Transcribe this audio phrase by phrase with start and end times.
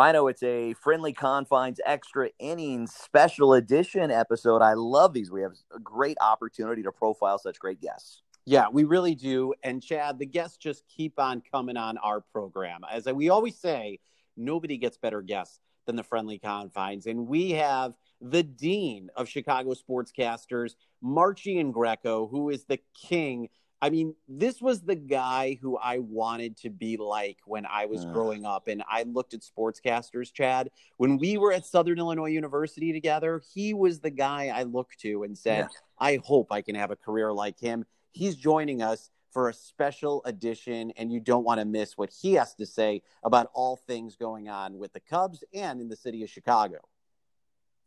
[0.00, 4.62] Rhino, it's a friendly confines extra innings special edition episode.
[4.62, 5.30] I love these.
[5.30, 8.22] We have a great opportunity to profile such great guests.
[8.46, 9.52] Yeah, we really do.
[9.62, 12.80] And Chad, the guests just keep on coming on our program.
[12.90, 13.98] As we always say,
[14.38, 17.04] nobody gets better guests than the friendly confines.
[17.04, 23.50] And we have the dean of Chicago sportscasters, Mark Giangreco, who is the king.
[23.82, 28.04] I mean, this was the guy who I wanted to be like when I was
[28.04, 28.12] uh.
[28.12, 28.68] growing up.
[28.68, 30.70] And I looked at sportscasters, Chad.
[30.98, 35.22] When we were at Southern Illinois University together, he was the guy I looked to
[35.22, 35.78] and said, yeah.
[35.98, 37.86] I hope I can have a career like him.
[38.12, 42.34] He's joining us for a special edition, and you don't want to miss what he
[42.34, 46.22] has to say about all things going on with the Cubs and in the city
[46.24, 46.78] of Chicago.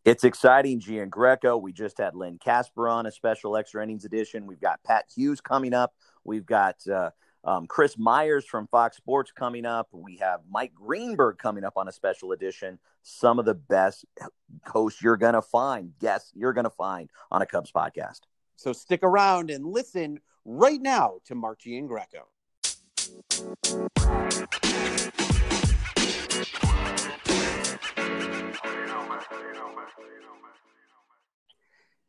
[0.06, 1.62] It's exciting, Giangreco.
[1.62, 4.46] We just had Len Kasper on a special extra innings edition.
[4.46, 5.94] We've got Pat Hughes coming up.
[6.26, 7.12] We've got uh,
[7.46, 9.88] um, Chris Myers from Fox Sports coming up.
[9.94, 12.80] We have Mike Greenberg coming up on a special edition.
[13.02, 14.04] Some of the best
[14.66, 18.22] hosts you're going to find, guests you're going to find on a Cubs podcast.
[18.58, 22.24] So stick around and listen right now to Mark Giangreco.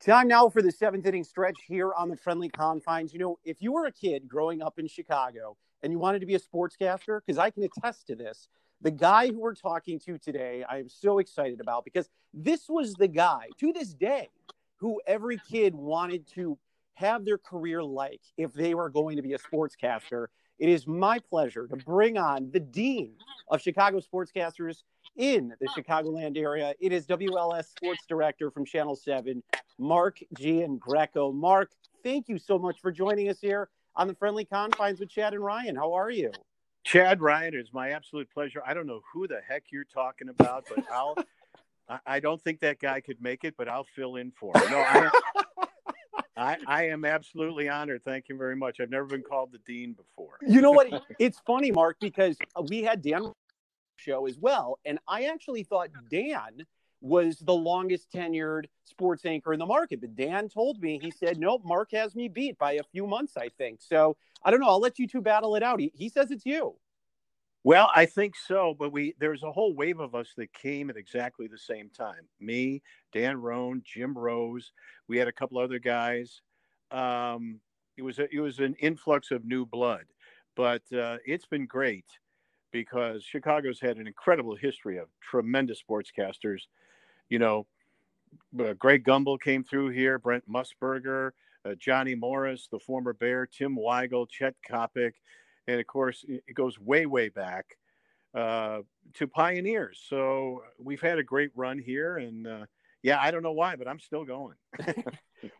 [0.05, 3.13] Time now for the seventh inning stretch here on the friendly confines.
[3.13, 6.27] You know, if you were a kid growing up in Chicago and you wanted to
[6.27, 8.49] be a sportscaster, because I can attest to this,
[8.83, 12.93] the guy who we're talking to today, I am so excited about because this was
[12.95, 14.29] the guy to this day
[14.77, 16.59] who every kid wanted to
[16.95, 20.27] have their career like if they were going to be a sportscaster.
[20.59, 23.15] It is my pleasure to bring on the Dean
[23.49, 24.83] of Chicago Sportscasters
[25.17, 26.75] in the Chicagoland area.
[26.81, 29.43] It is WLS Sports Director from Channel 7,
[29.79, 30.63] Mark G.
[30.63, 31.35] and Giangreco.
[31.35, 31.71] Mark,
[32.03, 35.45] thank you so much for joining us here on the Friendly Confines with Chad and
[35.45, 35.77] Ryan.
[35.77, 36.33] How are you?
[36.85, 38.63] Chad Ryan, it's my absolute pleasure.
[38.67, 41.17] I don't know who the heck you're talking about, but I'll.
[42.07, 44.71] I don't think that guy could make it, but I'll fill in for him.
[44.71, 45.11] No, I,
[46.35, 48.03] I, I am absolutely honored.
[48.07, 48.81] Thank you very much.
[48.81, 50.39] I've never been called the dean before.
[50.47, 51.05] You know what?
[51.19, 52.39] It's funny, Mark, because
[52.71, 53.33] we had Dan
[53.97, 56.67] show as well, and I actually thought Dan
[57.05, 60.01] was the longest tenured sports anchor in the market.
[60.01, 63.37] But Dan told me, he said, nope, Mark has me beat by a few months,
[63.37, 63.83] I think.
[63.83, 64.69] So I don't know.
[64.69, 65.81] I'll let you two battle it out.
[65.81, 66.77] He, he says it's you.
[67.63, 70.97] Well, I think so, but we there's a whole wave of us that came at
[70.97, 72.29] exactly the same time.
[72.41, 72.83] Me,
[73.13, 74.73] Dan Roan, Jim Rose.
[75.09, 76.43] We had a couple other guys.
[76.91, 77.61] Um,
[77.97, 80.05] it was a, it was an influx of new blood,
[80.57, 82.05] but uh, it's been great
[82.75, 86.63] because Chicago's had an incredible history of tremendous sportscasters.
[87.31, 87.67] You know,
[88.59, 91.31] uh, Greg Gumbel came through here, Brent Musburger,
[91.65, 95.13] uh, Johnny Morris, the former Bear, Tim Weigel, Chet Coppock
[95.67, 97.77] and of course it goes way way back
[98.35, 98.81] uh,
[99.15, 102.65] to pioneers so we've had a great run here and uh,
[103.03, 104.57] yeah i don't know why but i'm still going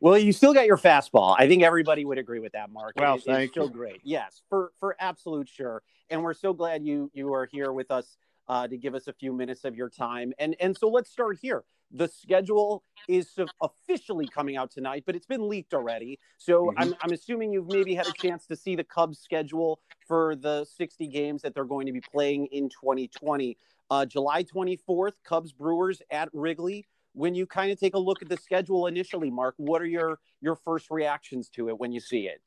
[0.01, 3.17] well you still got your fastball i think everybody would agree with that mark well
[3.17, 3.71] it, thank it's you.
[3.71, 7.91] great yes for for absolute sure and we're so glad you you are here with
[7.91, 11.11] us uh, to give us a few minutes of your time and and so let's
[11.11, 11.65] start here
[11.95, 16.19] the schedule is officially coming out tonight, but it's been leaked already.
[16.39, 16.79] So mm-hmm.
[16.79, 20.67] I'm, I'm assuming you've maybe had a chance to see the Cubs schedule for the
[20.77, 23.57] 60 games that they're going to be playing in 2020.
[23.91, 26.87] Uh, July 24th, Cubs Brewers at Wrigley.
[27.15, 30.19] When you kind of take a look at the schedule initially, Mark, what are your
[30.41, 32.43] your first reactions to it when you see it?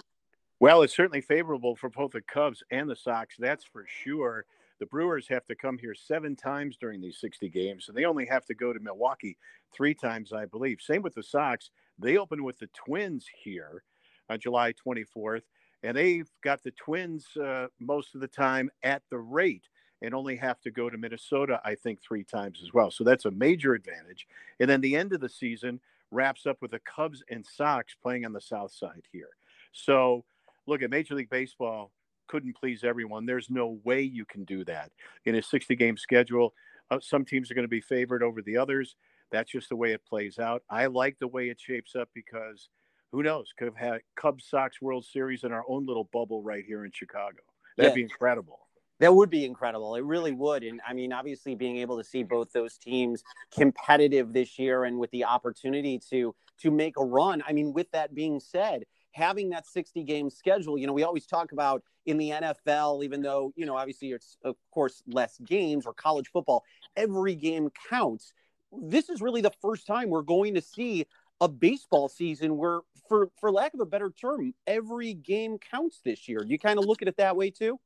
[0.59, 4.45] Well, it's certainly favorable for both the Cubs and the Sox, that's for sure.
[4.79, 8.25] The Brewers have to come here seven times during these 60 games, and they only
[8.25, 9.37] have to go to Milwaukee
[9.75, 10.81] three times, I believe.
[10.81, 11.71] Same with the Sox.
[11.99, 13.83] They open with the Twins here
[14.29, 15.43] on July 24th,
[15.83, 19.67] and they've got the Twins uh, most of the time at the rate
[20.01, 22.91] and only have to go to Minnesota, I think, three times as well.
[22.91, 24.27] So that's a major advantage.
[24.59, 25.79] And then the end of the season
[26.11, 29.29] wraps up with the Cubs and Sox playing on the south side here.
[29.71, 30.23] So
[30.65, 31.91] look at Major League Baseball
[32.27, 33.25] couldn't please everyone.
[33.25, 34.91] There's no way you can do that
[35.25, 36.53] in a 60 game schedule.
[36.91, 38.95] Uh, some teams are going to be favored over the others.
[39.31, 40.63] That's just the way it plays out.
[40.69, 42.69] I like the way it shapes up because
[43.11, 43.53] who knows?
[43.57, 46.91] Could have had Cubs Sox World Series in our own little bubble right here in
[46.93, 47.39] Chicago.
[47.75, 47.95] That'd yeah.
[47.95, 48.66] be incredible.
[48.99, 49.95] That would be incredible.
[49.95, 50.63] It really would.
[50.63, 53.23] And I mean, obviously, being able to see both those teams
[53.55, 57.43] competitive this year and with the opportunity to to make a run.
[57.47, 61.25] I mean, with that being said, having that 60 game schedule, you know, we always
[61.25, 65.85] talk about in the NFL, even though, you know, obviously it's, of course, less games
[65.85, 66.63] or college football,
[66.95, 68.31] every game counts.
[68.71, 71.05] This is really the first time we're going to see
[71.41, 76.27] a baseball season where, for, for lack of a better term, every game counts this
[76.27, 76.43] year.
[76.45, 77.79] You kind of look at it that way too?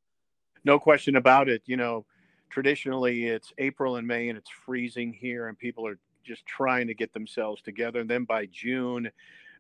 [0.63, 1.61] No question about it.
[1.65, 2.05] You know,
[2.49, 6.93] traditionally it's April and May and it's freezing here, and people are just trying to
[6.93, 7.99] get themselves together.
[7.99, 9.09] And then by June,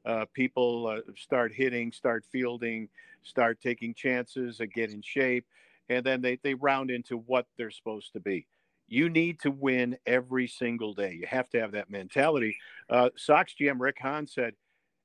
[0.05, 2.89] uh, people uh, start hitting, start fielding,
[3.23, 5.45] start taking chances, and get in shape,
[5.89, 8.47] and then they, they round into what they're supposed to be.
[8.87, 11.13] You need to win every single day.
[11.13, 12.57] You have to have that mentality.
[12.89, 14.53] Uh, Sox GM Rick Hahn said,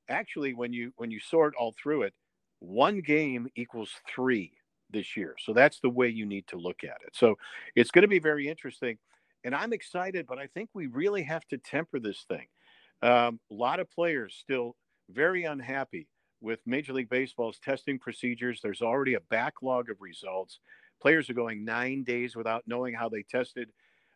[0.08, 2.14] actually, when you when you sort all through it,
[2.58, 4.52] one game equals three
[4.90, 5.34] this year.
[5.38, 7.14] So that's the way you need to look at it.
[7.14, 7.36] So
[7.74, 8.98] it's going to be very interesting.
[9.44, 12.46] And I'm excited, but I think we really have to temper this thing.
[13.02, 14.76] Um, a lot of players still
[15.10, 16.08] very unhappy
[16.40, 18.60] with Major League Baseball's testing procedures.
[18.60, 20.58] There's already a backlog of results.
[21.00, 23.70] Players are going nine days without knowing how they tested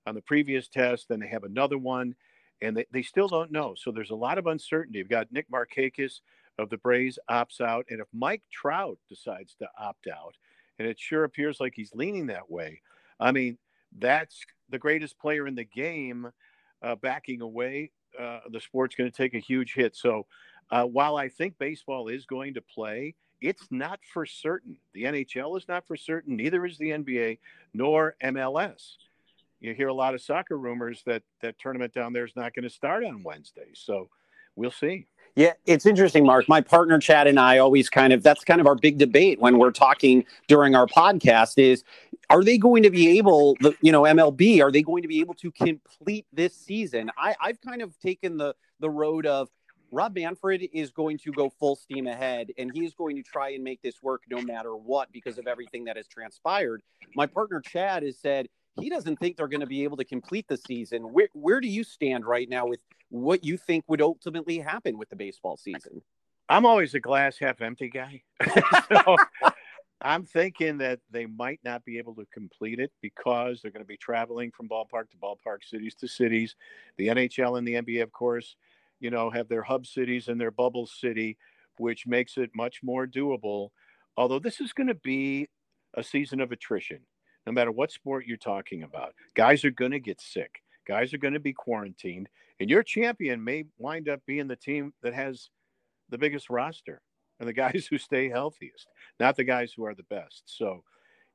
[0.06, 1.08] on the previous test.
[1.08, 2.14] Then they have another one,
[2.62, 3.74] and they, they still don't know.
[3.76, 4.98] So there's a lot of uncertainty.
[4.98, 6.20] You've got Nick Markakis
[6.58, 7.86] of the Braves opts out.
[7.90, 10.36] And if Mike Trout decides to opt out,
[10.80, 12.80] and it sure appears like he's leaning that way,
[13.20, 13.58] I mean,
[13.98, 14.40] that's
[14.70, 16.30] the greatest player in the game
[16.82, 17.90] uh, backing away.
[18.18, 19.94] Uh, the sport's going to take a huge hit.
[19.94, 20.24] So
[20.70, 24.78] uh, while I think baseball is going to play, it's not for certain.
[24.94, 27.40] The NHL is not for certain, neither is the NBA
[27.74, 28.94] nor MLS.
[29.60, 32.62] You hear a lot of soccer rumors that that tournament down there is not going
[32.62, 33.68] to start on Wednesday.
[33.74, 34.08] So
[34.56, 35.08] we'll see.
[35.36, 36.48] Yeah, it's interesting, Mark.
[36.48, 39.58] My partner Chad and I always kind of that's kind of our big debate when
[39.58, 41.84] we're talking during our podcast is
[42.28, 45.20] are they going to be able the you know MLB are they going to be
[45.20, 47.10] able to complete this season?
[47.16, 49.48] I I've kind of taken the the road of
[49.92, 53.50] Rob Manfred is going to go full steam ahead and he is going to try
[53.50, 56.82] and make this work no matter what because of everything that has transpired.
[57.14, 58.48] My partner Chad has said
[58.80, 61.02] he doesn't think they're going to be able to complete the season.
[61.12, 65.10] Where where do you stand right now with what you think would ultimately happen with
[65.10, 66.02] the baseball season?
[66.48, 68.22] I'm always a glass half empty guy.
[68.88, 69.16] so
[70.00, 73.88] I'm thinking that they might not be able to complete it because they're going to
[73.88, 76.56] be traveling from ballpark to ballpark, cities to cities.
[76.96, 78.56] The NHL and the NBA, of course,
[78.98, 81.36] you know, have their hub cities and their bubble city,
[81.78, 83.68] which makes it much more doable.
[84.16, 85.48] Although this is going to be
[85.94, 87.00] a season of attrition,
[87.46, 89.14] no matter what sport you're talking about.
[89.34, 90.62] Guys are going to get sick.
[90.86, 92.28] Guys are going to be quarantined,
[92.58, 95.50] and your champion may wind up being the team that has
[96.08, 97.00] the biggest roster
[97.38, 98.86] and the guys who stay healthiest,
[99.18, 100.42] not the guys who are the best.
[100.46, 100.82] So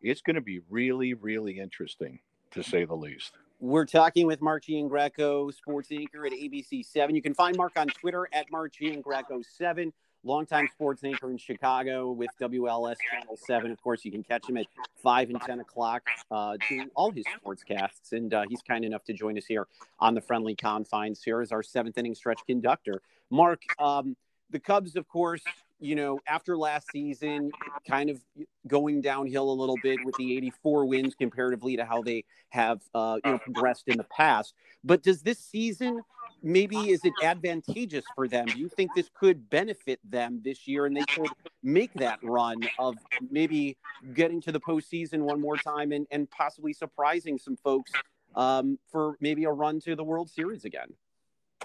[0.02, 2.20] it's going to be really, really interesting
[2.52, 3.34] to say the least.
[3.60, 7.16] We're talking with Mark Giangreco, sports anchor at ABC7.
[7.16, 9.92] You can find Mark on Twitter at Mark Giangreco7,
[10.26, 13.72] longtime sports anchor in Chicago with WLS Channel 7.
[13.72, 14.66] Of course, you can catch him at
[15.02, 16.02] 5 and 10 o'clock
[16.32, 18.12] uh, doing all his sportscasts.
[18.12, 19.68] And uh, he's kind enough to join us here
[20.00, 23.02] on the friendly confines here as our seventh inning stretch conductor.
[23.30, 24.18] Mark, um,
[24.50, 25.44] the Cubs, of course,
[25.80, 27.52] you know, after last season,
[27.88, 28.20] kind of
[28.68, 33.20] going downhill a little bit with the 84 wins comparatively to how they have, uh,
[33.24, 34.54] you know, progressed in the past.
[34.84, 36.02] But does this season
[36.46, 38.46] maybe is it advantageous for them?
[38.46, 41.30] Do you think this could benefit them this year, and they could
[41.64, 42.96] make that run of
[43.30, 43.78] maybe
[44.14, 47.92] getting to the postseason one more time and, and possibly surprising some folks
[48.36, 50.94] um, for maybe a run to the World Series again?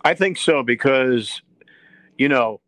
[0.05, 1.43] I think so because,
[2.17, 2.61] you know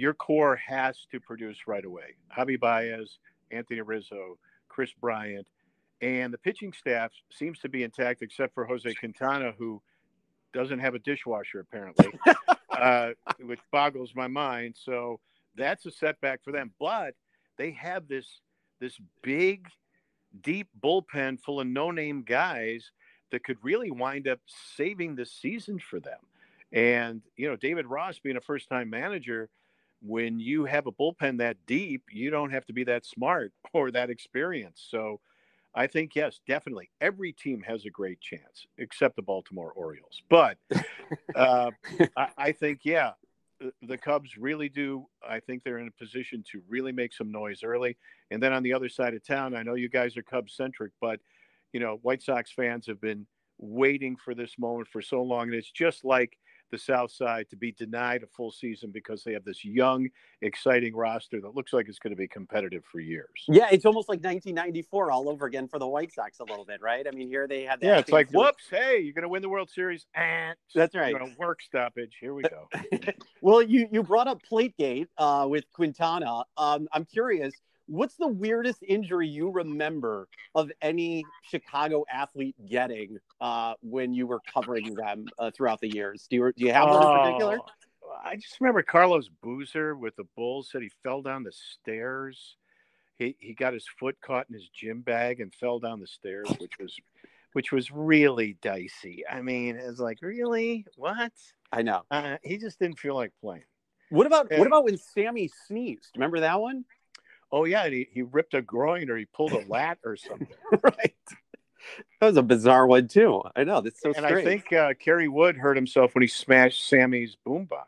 [0.00, 2.16] your core has to produce right away.
[2.36, 3.18] Javi Baez,
[3.50, 4.38] Anthony Rizzo,
[4.68, 5.46] Kris Bryant,
[6.00, 9.82] and the pitching staff seems to be intact except for Jose Quintana, who
[10.52, 12.12] doesn't have a dishwasher apparently,
[12.70, 14.74] uh, which boggles my mind.
[14.78, 15.20] So
[15.56, 16.72] that's a setback for them.
[16.78, 17.14] But
[17.56, 18.40] they have this
[18.80, 19.68] this big,
[20.42, 22.90] deep bullpen full of no-name guys
[23.30, 24.40] that could really wind up
[24.76, 26.18] saving the season for them.
[26.72, 29.48] And you know, David Ross being a first-time manager
[30.02, 33.90] when you have a bullpen that deep, you don't have to be that smart or
[33.90, 34.90] that experienced.
[34.90, 35.20] So
[35.74, 40.22] I think, yes, definitely every team has a great chance except the Baltimore Orioles.
[40.28, 40.58] But
[41.34, 41.70] uh,
[42.16, 43.12] I, I, think, yeah,
[43.82, 45.06] the Cubs really do.
[45.26, 47.96] I think they're in a position to really make some noise early.
[48.30, 50.92] And then on the other side of town, I know you guys are Cubs centric,
[51.00, 51.20] but,
[51.72, 53.26] you know, White Sox fans have been
[53.58, 55.48] waiting for this moment for so long.
[55.48, 56.36] And it's just like,
[56.70, 60.08] the South Side to be denied a full season because they have this young,
[60.42, 63.44] exciting roster that looks like it's going to be competitive for years.
[63.48, 66.80] Yeah, it's almost like 1994 all over again for the White Sox a little bit,
[66.80, 67.06] right?
[67.06, 67.86] I mean, here they had that.
[67.86, 70.06] Yeah, it's like, whoops, hey, you're going to win the World Series.
[70.14, 71.10] And that's right.
[71.10, 72.16] You're work stoppage.
[72.20, 72.68] Here we go.
[73.40, 76.44] well, you you brought up Plategate uh, with Quintana.
[76.56, 77.54] Um, I'm curious
[77.90, 84.38] What's the weirdest injury you remember of any Chicago athlete getting uh, when you were
[84.54, 86.28] covering them uh, throughout the years?
[86.30, 87.58] Do you do you have one in particular?
[87.58, 92.56] Oh, I just remember Carlos Boozer with the Bulls said he fell down the stairs.
[93.18, 96.48] He he got his foot caught in his gym bag and fell down the stairs,
[96.60, 96.96] which was
[97.54, 99.24] which was really dicey.
[99.28, 100.86] I mean, it's like, really?
[100.94, 101.32] What?
[101.72, 102.02] I know.
[102.08, 103.64] Uh, he just didn't feel like playing.
[104.10, 104.58] What about Yeah.
[104.58, 106.12] what about when Sammy sneezed?
[106.14, 106.84] Remember that one?
[107.52, 110.48] Oh yeah, and he, he ripped a groin or he pulled a lat or something.
[110.82, 111.14] right.
[112.20, 113.42] That was a bizarre one too.
[113.56, 113.80] I know.
[113.80, 114.38] That's so and strange.
[114.38, 117.86] I think uh, Kerry Wood hurt himself when he smashed Sammy's boombox.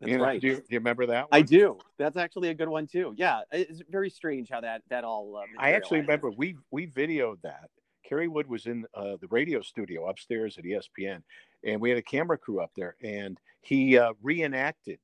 [0.00, 0.40] that's You know, right.
[0.40, 1.28] Do you, do you remember that?
[1.30, 1.78] I do.
[1.96, 3.14] That's actually a good one too.
[3.16, 5.36] Yeah, it's very strange how that that all.
[5.36, 7.70] Uh, I actually remember we we videoed that.
[8.04, 11.22] Kerry Wood was in uh, the radio studio upstairs at ESPN,
[11.64, 14.98] and we had a camera crew up there, and he uh, reenacted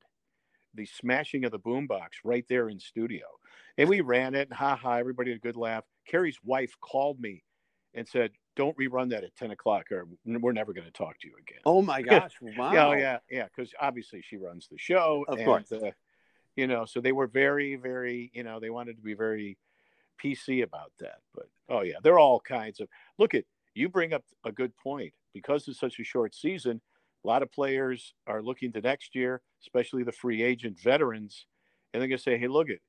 [0.73, 3.25] the smashing of the boombox right there in studio.
[3.77, 5.83] And we ran it, and ha ha, everybody had a good laugh.
[6.07, 7.43] Kerry's wife called me
[7.93, 11.27] and said, "Don't rerun that at ten o'clock, or we're never going to talk to
[11.27, 12.33] you again." Oh my gosh!
[12.41, 12.73] Wow.
[12.73, 13.45] Yeah, oh, yeah, yeah.
[13.45, 15.71] Because obviously she runs the show, Of and, course.
[15.71, 15.91] Uh,
[16.55, 19.57] you know, so they were very, very, you know, they wanted to be very
[20.21, 21.19] PC about that.
[21.33, 22.89] But oh yeah, there are all kinds of.
[23.17, 26.81] Look at you bring up a good point because it's such a short season.
[27.23, 31.47] A lot of players are looking to next year, especially the free agent veterans,
[31.93, 32.81] and they're gonna say, "Hey, look it,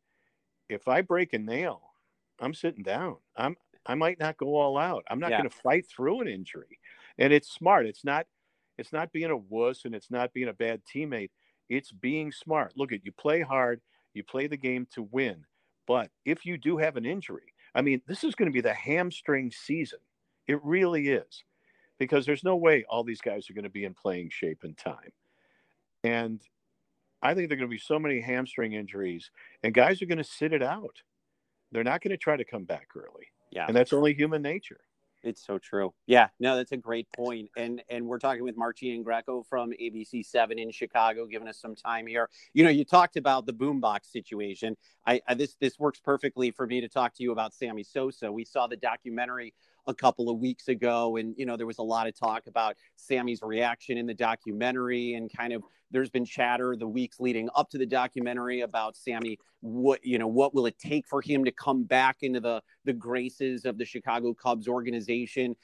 [0.69, 1.95] if I break a nail,
[2.39, 3.19] I'm sitting down.
[3.37, 3.57] I'm
[3.87, 5.05] I might not go all out.
[5.11, 5.37] I'm not Yeah.
[5.37, 6.79] going to fight through an injury."
[7.19, 7.87] And it's smart.
[7.87, 8.27] It's not
[8.79, 11.31] it's not being a wuss and it's not being a bad teammate.
[11.69, 12.77] It's being smart.
[12.77, 13.83] Look at you play hard,
[14.15, 15.47] you play the game to win.
[15.87, 18.75] But if you do have an injury, I mean, this is going to be the
[18.75, 20.01] hamstring season.
[20.47, 21.45] It really is.
[22.01, 24.75] Because there's no way all these guys are going to be in playing shape in
[24.75, 25.13] time.
[26.03, 26.41] And
[27.23, 29.31] I think there are going to be so many hamstring injuries,
[29.63, 31.03] and guys are going to sit it out.
[31.71, 33.29] They're not going to try to come back early.
[33.53, 33.67] Yeah.
[33.69, 34.81] And that's only human nature.
[35.23, 35.93] It's so true.
[36.07, 37.51] Yeah, no, that's a great point.
[37.57, 41.75] And and we're talking with Mark Giangreco from ABC Seven in Chicago, giving us some
[41.75, 42.31] time here.
[42.55, 44.77] You know, you talked about the boombox situation.
[45.07, 48.33] I, I this this works perfectly for me to talk to you about Sammy Sosa.
[48.33, 49.53] We saw the documentary
[49.91, 52.77] a couple of weeks ago, and you know there was a lot of talk about
[52.97, 57.69] Sammy's reaction in the documentary, and kind of there's been chatter the weeks leading up
[57.71, 59.39] to the documentary about Sammy.
[59.61, 62.95] What you know, what will it take for him to come back into the the
[62.95, 65.55] graces of the Chicago Cubs organization?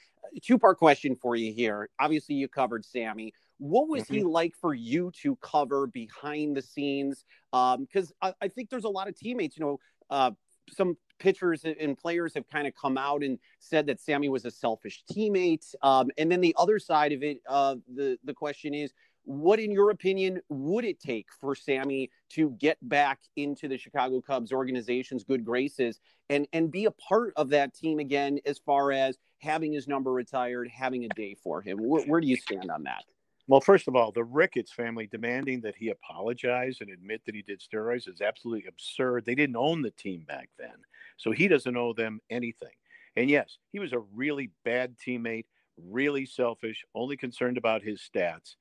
[0.43, 1.89] Two part question for you here.
[1.99, 3.33] Obviously, you covered Sammy.
[3.59, 7.25] What was he like for you to cover behind the scenes?
[7.51, 9.57] Because I, I think there's a lot of teammates.
[9.57, 9.79] You know,
[10.09, 10.31] uh,
[10.69, 14.51] some pitchers and players have kind of come out and said that Sammy was a
[14.51, 15.73] selfish teammate.
[15.81, 18.93] Um, and then the other side of it, uh, the the question is,
[19.23, 24.21] what, in your opinion, would it take for Sammy to get back into the Chicago
[24.21, 28.91] Cubs organization's good graces and and be a part of that team again, as far
[28.91, 31.77] as having his number retired, having a day for him?
[31.77, 33.03] Where, where do you stand on that?
[33.49, 37.41] Well, first of all, the Ricketts family demanding that he apologize and admit that he
[37.41, 39.23] did steroids is absolutely absurd.
[39.25, 40.75] They didn't own the team back then,
[41.17, 42.73] so he doesn't owe them anything.
[43.15, 45.45] And yes, he was a really bad teammate,
[45.77, 48.55] really selfish, only concerned about his stats.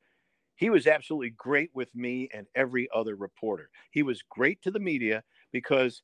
[0.57, 3.69] He was absolutely great with me and every other reporter.
[3.91, 5.23] He was great to the media
[5.53, 6.03] because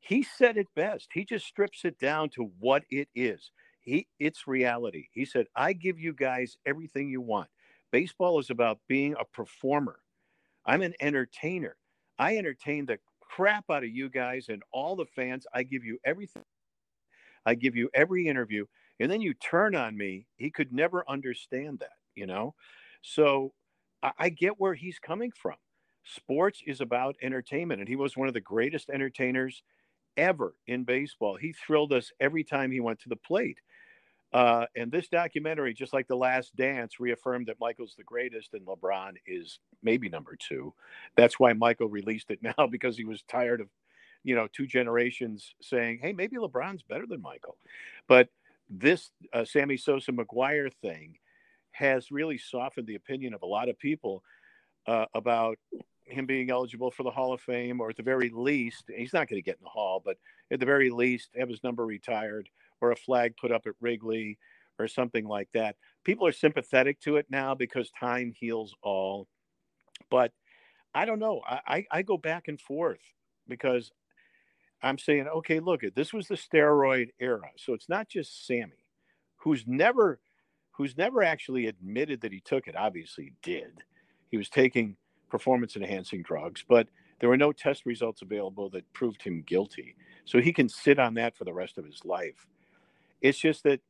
[0.00, 1.10] he said it best.
[1.14, 3.52] He just strips it down to what it is.
[3.80, 5.08] He it's reality.
[5.12, 7.48] He said, "I give you guys everything you want.
[7.92, 10.00] Baseball is about being a performer.
[10.66, 11.76] I'm an entertainer.
[12.18, 12.98] I entertain the
[13.34, 15.46] crap out of you guys and all the fans.
[15.52, 16.44] I give you everything.
[17.44, 18.64] I give you every interview.
[19.00, 20.26] And then you turn on me.
[20.36, 22.54] He could never understand that, you know?
[23.02, 23.52] So
[24.02, 25.56] I, I get where he's coming from.
[26.04, 27.80] Sports is about entertainment.
[27.80, 29.62] And he was one of the greatest entertainers
[30.16, 31.36] ever in baseball.
[31.36, 33.58] He thrilled us every time he went to the plate.
[34.34, 38.66] Uh, and this documentary, just like The Last Dance, reaffirmed that Michael's the greatest and
[38.66, 40.74] LeBron is maybe number two.
[41.16, 43.68] That's why Michael released it now because he was tired of,
[44.24, 47.56] you know, two generations saying, hey, maybe LeBron's better than Michael.
[48.08, 48.28] But
[48.68, 51.16] this uh, Sammy Sosa McGwire thing
[51.70, 54.24] has really softened the opinion of a lot of people
[54.88, 55.58] uh, about
[56.06, 59.28] him being eligible for the Hall of Fame, or at the very least, he's not
[59.28, 60.16] going to get in the Hall, but
[60.50, 62.48] at the very least, have his number retired
[62.84, 64.38] or a flag put up at Wrigley
[64.78, 65.76] or something like that.
[66.04, 69.26] People are sympathetic to it now because time heals all.
[70.10, 70.32] But
[70.94, 71.40] I don't know.
[71.46, 73.00] I, I, go back and forth
[73.48, 73.90] because
[74.82, 77.48] I'm saying, okay, look, this was the steroid era.
[77.56, 78.84] So it's not just Sammy,
[79.36, 80.20] who's never
[80.72, 82.76] who's never actually admitted that he took it.
[82.76, 83.82] Obviously did.
[84.30, 84.96] He was taking
[85.30, 86.88] performance enhancing drugs, but
[87.20, 89.94] there were no test results available that proved him guilty.
[90.24, 92.46] So he can sit on that for the rest of his life.
[93.24, 93.80] It's just that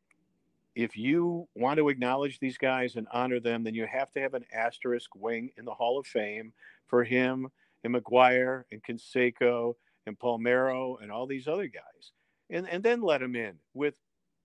[0.76, 4.34] if you want to acknowledge these guys and honor them, then you have to have
[4.34, 6.52] an asterisk wing in the Hall of Fame
[6.86, 7.48] for him
[7.82, 9.74] and McGwire and Canseco
[10.06, 12.12] and Palmeiro and all these other guys.
[12.48, 13.96] And, and then let them in with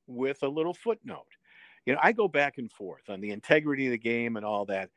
[0.08, 1.28] with a little footnote.
[1.86, 4.66] You know, I go back and forth on the integrity of the game and all
[4.66, 4.90] that.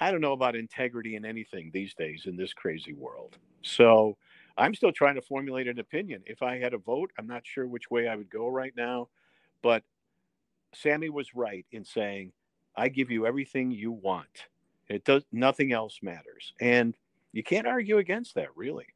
[0.00, 3.36] I don't know about integrity in anything these days in this crazy world.
[3.60, 4.16] So
[4.56, 6.22] I'm still trying to formulate an opinion.
[6.24, 9.08] If I had a vote, I'm not sure which way I would go right now.
[9.66, 9.82] But
[10.76, 12.30] Sammy was right in saying,
[12.76, 14.46] I give you everything you want.
[14.88, 16.54] It does nothing else matters.
[16.60, 16.96] And
[17.32, 18.86] you can't argue against that, really.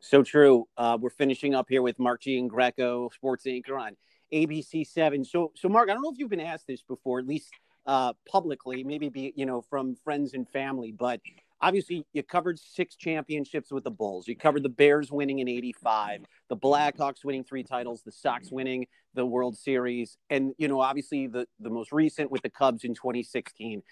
[0.00, 0.66] So true.
[0.78, 3.98] Uh, we're finishing up here with Mark Greco, sports anchor on
[4.32, 5.26] ABC Seven.
[5.26, 7.52] So, so Mark, I don't know if you've been asked this before, at least
[7.84, 11.20] uh, publicly, maybe be you know from friends and family, but
[11.60, 14.28] obviously you covered six championships with the Bulls.
[14.28, 18.86] You covered the Bears winning in 85, the Blackhawks winning three titles, the Sox winning
[19.14, 22.94] the World Series, and you know, obviously the, the most recent with the Cubs in
[22.94, 23.82] 2016.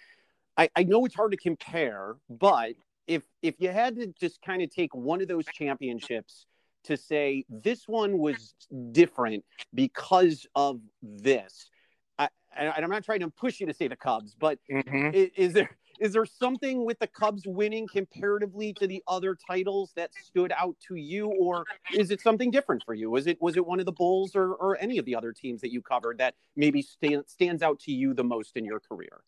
[0.57, 2.75] I, I know it's hard to compare, but
[3.07, 6.47] if if you had to just kind of take one of those championships
[6.85, 8.55] to say this one was
[8.93, 9.45] different
[9.75, 11.71] because of this,
[12.19, 15.11] I, and I'm not trying to push you to say the Cubs, but mm-hmm.
[15.13, 19.93] is, is there is there something with the Cubs winning comparatively to the other titles
[19.97, 23.11] that stood out to you, or is it something different for you?
[23.11, 25.61] Was it was it one of the Bulls or, or any of the other teams
[25.61, 29.23] that you covered that maybe stand, stands out to you the most in your career?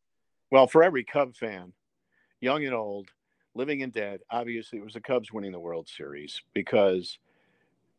[0.50, 1.72] Well, for every Cub fan,
[2.40, 3.08] young and old,
[3.54, 7.18] living and dead, obviously it was the Cubs winning the World Series because,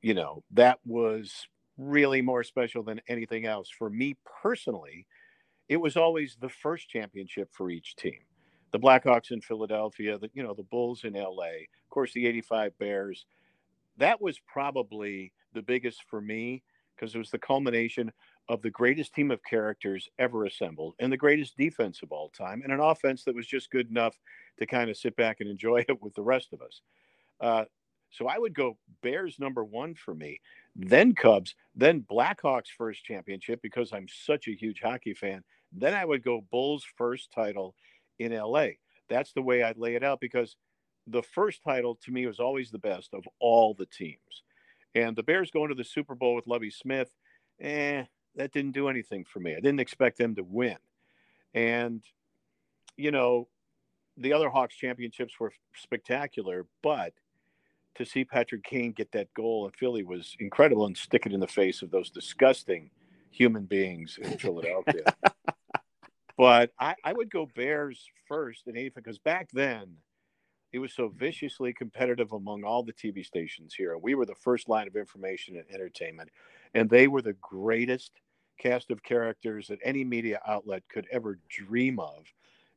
[0.02, 1.48] you know, that was
[1.78, 3.70] really more special than anything else.
[3.70, 5.08] For me personally,
[5.68, 8.22] it was always the first championship for each team
[8.78, 12.78] the Blackhawks in Philadelphia, the you know the Bulls in LA, of course the 85
[12.78, 13.26] Bears.
[13.98, 16.62] That was probably the biggest for me
[16.96, 18.12] because it was the culmination
[18.50, 22.62] of the greatest team of characters ever assembled and the greatest defense of all time
[22.64, 24.18] and an offense that was just good enough
[24.60, 26.82] to kind of sit back and enjoy it with the rest of us.
[27.42, 27.66] Uh,
[28.12, 30.40] so I would go Bears number one for me,
[30.76, 35.44] then Cubs, then Blackhawks first championship because I'm such a huge hockey fan.
[35.74, 37.76] Then I would go Bulls first title,
[38.20, 38.68] in LA.
[39.10, 40.56] That's the way I'd lay it out because
[41.08, 44.44] the first title to me was always the best of all the teams.
[44.96, 47.10] And the Bears going to the Super Bowl with Lovie Smith,
[47.62, 48.04] eh,
[48.36, 49.54] that didn't do anything for me.
[49.54, 50.78] I didn't expect them to win.
[51.54, 52.04] And,
[52.98, 53.48] you know,
[54.18, 57.14] the other Hawks championships were spectacular, but
[57.96, 61.40] to see Patrick Kane get that goal in Philly was incredible and stick it in
[61.40, 62.90] the face of those disgusting
[63.32, 65.04] human beings in Philadelphia.
[66.38, 69.98] But I, I would go Bears first in 85 because back then
[70.72, 73.98] it was so viciously competitive among all the TV stations here.
[73.98, 76.30] We were the first line of information and entertainment,
[76.74, 78.12] and they were the greatest
[78.60, 82.26] cast of characters that any media outlet could ever dream of.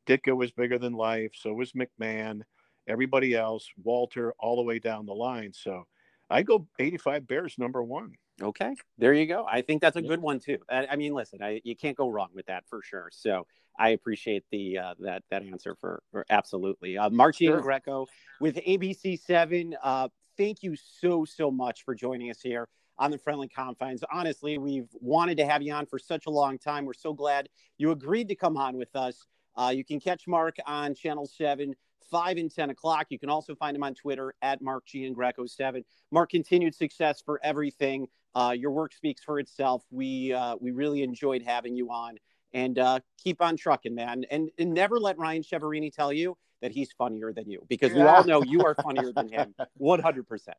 [0.07, 2.43] Ditka was bigger than life, so was McMahon,
[2.87, 5.53] everybody else, Walter, all the way down the line.
[5.53, 5.85] So
[6.31, 8.13] I go 85 Bears number one.
[8.43, 9.47] Okay, there you go.
[9.49, 10.59] I think that's a good one too.
[10.69, 13.09] I, I mean, listen, I, you can't go wrong with that for sure.
[13.13, 13.47] So
[13.79, 16.97] I appreciate the uh, that that answer for, for absolutely.
[16.97, 17.61] Uh, Marchie sure.
[17.61, 18.07] Greco
[18.41, 19.77] with ABC Seven.
[19.83, 24.03] Uh, thank you so so much for joining us here on the friendly confines.
[24.13, 26.85] Honestly, we've wanted to have you on for such a long time.
[26.85, 27.49] We're so glad
[27.79, 29.25] you agreed to come on with us.
[29.57, 31.75] Uh, you can catch Mark on Channel Seven
[32.11, 33.07] 5 and 10 o'clock.
[33.11, 35.85] You can also find him on Twitter at Mark Giangreco 7.
[36.11, 38.09] Mark, continued success for everything.
[38.35, 39.83] Uh, your work speaks for itself.
[39.91, 42.17] We uh, we really enjoyed having you on,
[42.53, 44.25] and uh, keep on trucking, man.
[44.31, 48.03] And, and never let Ryan Cheverini tell you that he's funnier than you, because we
[48.03, 50.57] all know you are funnier than him, one hundred percent.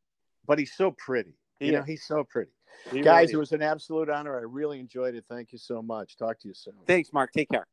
[0.48, 1.34] But he's so pretty.
[1.60, 2.52] You know, he's so pretty.
[2.92, 4.36] He Guys, really it was an absolute honor.
[4.36, 5.26] I really enjoyed it.
[5.30, 6.18] Thank you so much.
[6.18, 6.74] Talk to you soon.
[6.88, 7.32] Thanks, Mark.
[7.32, 7.68] Take care.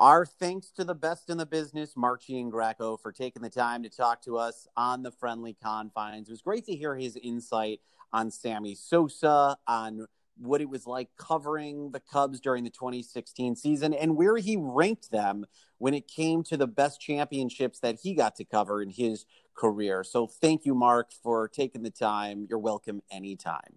[0.00, 3.90] Our thanks to the best in the business, Mark Giangreco, for taking the time to
[3.90, 6.26] talk to us on the friendly confines.
[6.26, 10.06] It was great to hear his insight on Sammy Sosa, on
[10.38, 15.10] what it was like covering the Cubs during the 2016 season, and where he ranked
[15.10, 15.44] them
[15.76, 20.02] when it came to the best championships that he got to cover in his career.
[20.02, 22.46] So thank you, Mark, for taking the time.
[22.48, 23.76] You're welcome anytime.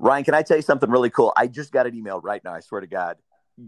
[0.00, 1.32] Ryan, can I tell you something really cool?
[1.36, 2.54] I just got an email right now.
[2.54, 3.18] I swear to God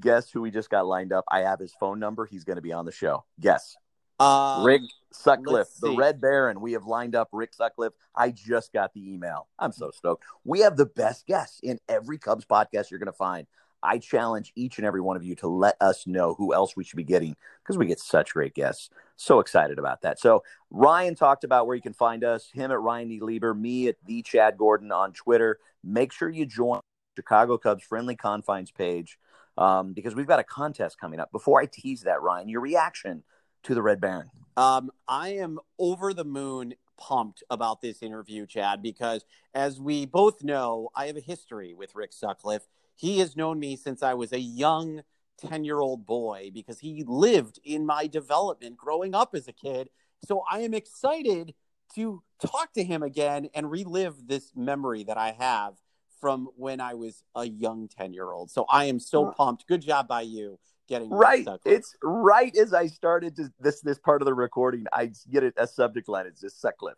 [0.00, 1.24] guess who we just got lined up?
[1.30, 2.26] I have his phone number.
[2.26, 3.24] He's going to be on the show.
[3.40, 3.76] Guess.
[4.20, 6.60] Um, Rick Sutcliffe, the Red Baron.
[6.60, 7.92] We have lined up Rick Sutcliffe.
[8.14, 9.46] I just got the email.
[9.58, 10.24] I'm so stoked.
[10.44, 13.46] We have the best guests in every Cubs podcast you're going to find.
[13.80, 16.82] I challenge each and every one of you to let us know who else we
[16.82, 18.90] should be getting because we get such great guests.
[19.16, 20.18] So excited about that.
[20.18, 23.20] So Ryan talked about where you can find us, him at Ryan E.
[23.20, 25.60] Lieber, me at the Chad Gordon on Twitter.
[25.84, 26.80] Make sure you join
[27.16, 29.16] Chicago Cubs friendly confines page
[29.58, 31.30] um, because we've got a contest coming up.
[31.32, 33.24] Before I tease that, Ryan, your reaction
[33.64, 34.30] to the Red Baron?
[34.56, 40.42] Um, I am over the moon pumped about this interview, Chad, because as we both
[40.42, 42.68] know, I have a history with Rick Sutcliffe.
[42.94, 45.02] He has known me since I was a young
[45.38, 49.90] 10 year old boy because he lived in my development growing up as a kid.
[50.24, 51.54] So I am excited
[51.94, 55.74] to talk to him again and relive this memory that I have
[56.20, 58.50] from when I was a young 10 year old.
[58.50, 59.66] So I am so pumped.
[59.66, 61.46] Good job by you getting right.
[61.64, 64.86] It's right as I started to, this this part of the recording.
[64.92, 66.26] I get it a subject line.
[66.26, 66.96] It's just Sutcliffe.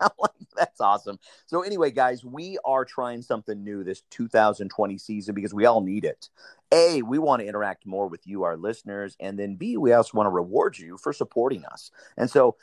[0.56, 1.18] That's awesome.
[1.46, 6.04] So anyway, guys, we are trying something new this 2020 season because we all need
[6.04, 6.28] it.
[6.72, 10.16] A, we want to interact more with you, our listeners, and then B, we also
[10.16, 11.90] want to reward you for supporting us.
[12.16, 12.56] And so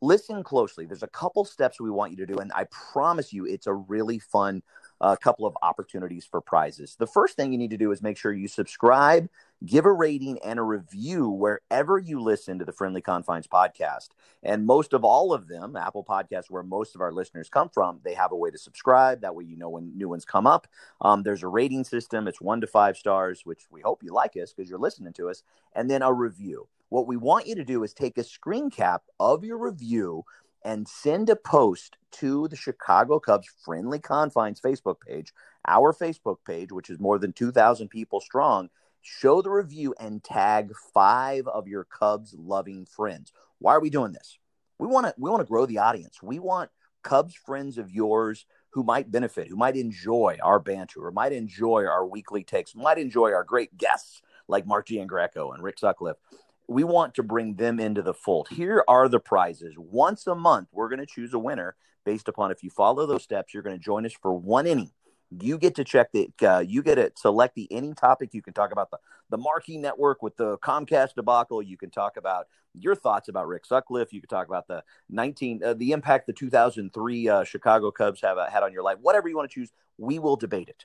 [0.00, 0.86] listen closely.
[0.86, 3.74] There's a couple steps we want you to do, and I promise you, it's a
[3.74, 4.62] really fun
[5.00, 6.96] a couple of opportunities for prizes.
[6.98, 9.28] The first thing you need to do is make sure you subscribe,
[9.64, 14.08] give a rating, and a review wherever you listen to the Friendly Confines podcast.
[14.42, 18.00] And most of all of them, Apple Podcasts, where most of our listeners come from,
[18.04, 19.20] they have a way to subscribe.
[19.20, 20.66] That way, you know when new ones come up.
[21.00, 22.28] Um, there's a rating system.
[22.28, 25.28] It's one to five stars, which we hope you like us because you're listening to
[25.28, 25.42] us,
[25.74, 26.68] and then a review.
[26.90, 30.24] What we want you to do is take a screen cap of your review
[30.64, 35.32] and send a post to the Chicago Cubs Friendly Confines Facebook page,
[35.66, 38.70] our Facebook page, which is more than 2,000 people strong.
[39.02, 43.32] Show the review and tag five of your Cubs loving friends.
[43.58, 44.38] Why are we doing this?
[44.78, 46.22] We want to we want to grow the audience.
[46.22, 46.70] We want
[47.02, 51.84] Cubs friends of yours who might benefit, who might enjoy our banter, or might enjoy
[51.84, 56.16] our weekly takes, might enjoy our great guests like Mark Giangreco and Rick Sutcliffe
[56.68, 58.48] we want to bring them into the fold.
[58.48, 59.74] Here are the prizes.
[59.76, 63.22] Once a month, we're going to choose a winner based upon if you follow those
[63.22, 64.90] steps, you're going to join us for one inning.
[65.40, 68.34] You get to check the, uh, you get to select the any topic.
[68.34, 68.98] You can talk about the,
[69.30, 71.62] the Marquee Network with the Comcast debacle.
[71.62, 74.12] You can talk about your thoughts about Rick Sutcliffe.
[74.12, 78.38] You can talk about the 19, uh, the impact the 2003 uh, Chicago Cubs have
[78.38, 78.98] uh, had on your life.
[79.00, 80.84] Whatever you want to choose, we will debate it.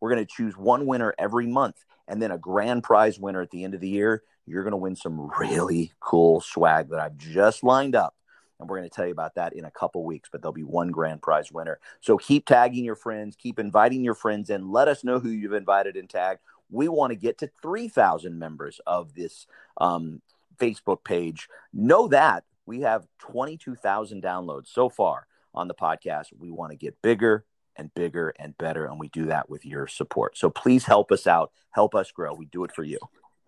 [0.00, 3.50] We're going to choose one winner every month and then a grand prize winner at
[3.50, 7.16] the end of the year you're going to win some really cool swag that I've
[7.16, 8.14] just lined up.
[8.58, 10.64] And we're going to tell you about that in a couple weeks, but there'll be
[10.64, 11.78] one grand prize winner.
[12.00, 14.72] So keep tagging your friends, keep inviting your friends in.
[14.72, 16.40] Let us know who you've invited and tagged.
[16.70, 19.46] We want to get to 3,000 members of this
[19.80, 20.22] um,
[20.58, 21.48] Facebook page.
[21.72, 26.26] Know that we have 22,000 downloads so far on the podcast.
[26.36, 27.44] We want to get bigger
[27.76, 30.36] and bigger and better, and we do that with your support.
[30.36, 32.34] So please help us out, help us grow.
[32.34, 32.98] We do it for you.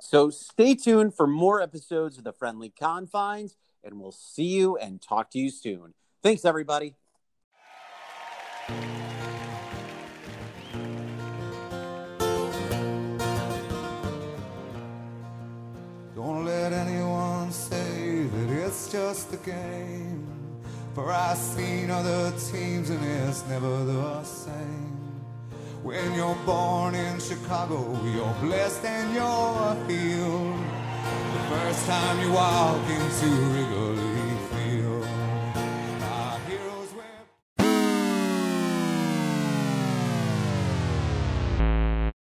[0.02, 5.00] So stay tuned for more episodes of the Friendly Confines, and we'll see you and
[5.00, 5.94] talk to you soon.
[6.22, 6.96] Thanks, everybody.
[16.14, 20.26] Don't let anyone say that it's just a game.
[20.94, 25.09] For I've seen other teams and it's never the same.
[25.82, 30.58] When you're born in Chicago, you're blessed and you're healed.
[31.32, 33.99] The first time you walk into Wrigley